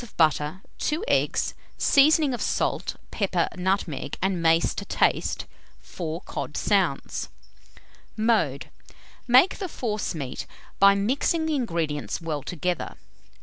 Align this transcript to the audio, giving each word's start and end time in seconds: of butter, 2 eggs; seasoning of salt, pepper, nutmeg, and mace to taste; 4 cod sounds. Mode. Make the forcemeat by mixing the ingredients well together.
of 0.03 0.17
butter, 0.17 0.61
2 0.79 1.05
eggs; 1.07 1.53
seasoning 1.77 2.33
of 2.33 2.41
salt, 2.41 2.95
pepper, 3.11 3.47
nutmeg, 3.55 4.17
and 4.19 4.41
mace 4.41 4.73
to 4.73 4.83
taste; 4.83 5.45
4 5.79 6.21
cod 6.21 6.57
sounds. 6.57 7.29
Mode. 8.17 8.71
Make 9.27 9.59
the 9.59 9.69
forcemeat 9.69 10.47
by 10.79 10.95
mixing 10.95 11.45
the 11.45 11.53
ingredients 11.53 12.19
well 12.19 12.41
together. 12.41 12.95